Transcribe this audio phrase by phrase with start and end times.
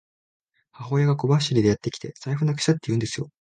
[0.71, 3.29] 母親が小走りでやってきて、財布なくしたって言うんですよ。